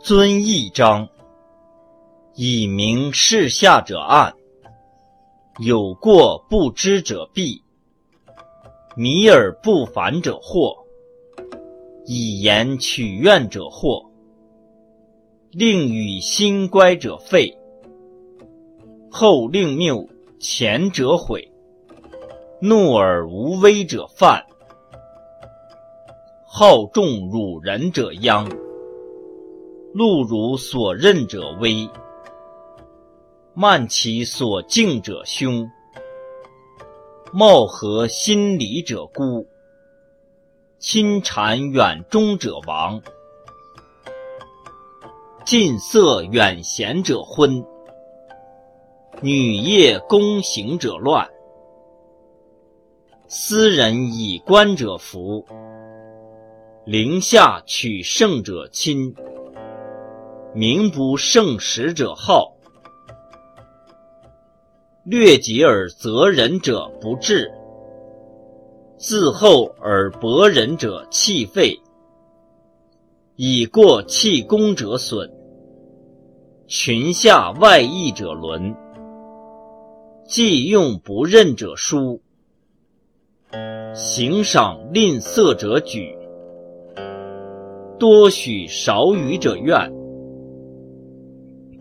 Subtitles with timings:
[0.00, 1.08] 遵义章，
[2.34, 4.32] 以明事下者暗，
[5.58, 7.60] 有过不知者弊，
[8.96, 10.78] 迷而不返者惑，
[12.06, 14.06] 以言取怨者惑，
[15.50, 17.58] 令与心乖者废，
[19.10, 20.08] 后令谬
[20.38, 21.50] 前者毁，
[22.60, 24.46] 怒而无威者犯，
[26.46, 28.48] 好众辱人者殃。
[29.94, 31.88] 路如所任者危，
[33.54, 35.68] 慢其所敬者凶，
[37.32, 39.46] 貌合心离者孤，
[40.78, 43.00] 亲谗远忠者亡，
[45.44, 47.64] 近色远贤者昏，
[49.22, 51.26] 女业躬行者乱，
[53.26, 55.44] 斯人以官者服，
[56.84, 59.16] 陵下取胜者亲。
[60.58, 62.52] 名不胜实者好，
[65.04, 67.48] 略己而责人者不治，
[68.96, 71.78] 自厚而薄人者弃废，
[73.36, 75.30] 以过弃功者损，
[76.66, 78.74] 群下外溢者伦，
[80.26, 82.20] 既用不任者疏，
[83.94, 86.18] 行赏吝啬者举，
[87.96, 89.97] 多许少予者怨。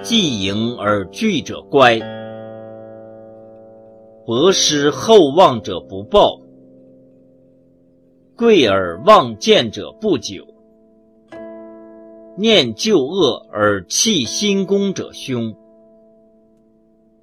[0.00, 2.00] 既迎而惧者乖，
[4.24, 6.40] 博施厚望者不报，
[8.34, 10.46] 贵而望见者不久，
[12.36, 15.54] 念旧恶而弃新功者凶，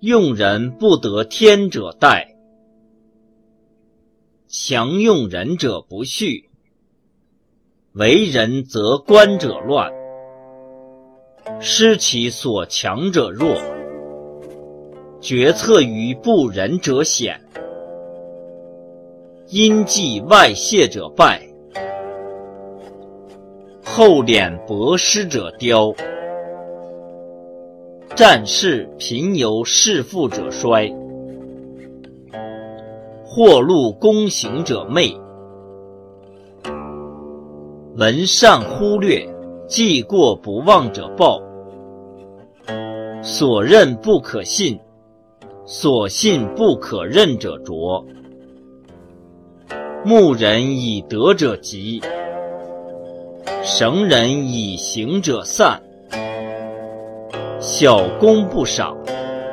[0.00, 2.36] 用人不得天者待，
[4.46, 6.44] 强用人者不恤，
[7.92, 9.97] 为人则官者乱。
[11.60, 13.56] 失其所强者弱，
[15.20, 17.40] 决策于不仁者险，
[19.48, 21.42] 因计外泄者败，
[23.82, 25.92] 厚脸薄施者凋，
[28.14, 30.88] 战事贫由弑父者衰，
[33.24, 35.12] 祸路躬行者昧，
[37.96, 39.37] 闻善忽略。
[39.68, 41.42] 记过不忘者报，
[43.22, 44.80] 所任不可信，
[45.66, 48.02] 所信不可任者拙。
[50.02, 52.00] 牧人以德者吉，
[53.62, 55.78] 绳人以行者散。
[57.60, 58.96] 小功不赏，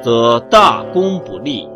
[0.00, 1.68] 则大功不立；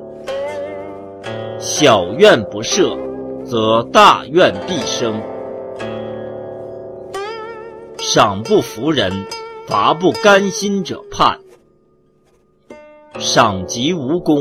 [1.59, 2.97] 小怨不赦，
[3.45, 5.21] 则大怨必生。
[8.05, 9.13] 赏不服人，
[9.69, 11.39] 罚不甘心者叛；
[13.17, 14.41] 赏及无功，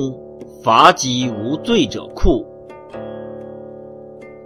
[0.63, 2.43] 罚及无罪者酷；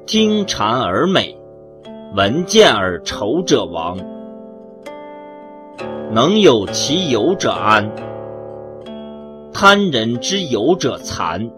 [0.06, 1.34] 听谗而美，
[2.14, 3.98] 闻见而仇者亡。
[6.12, 7.90] 能有其有者安，
[9.53, 11.50] 贪人之有者残。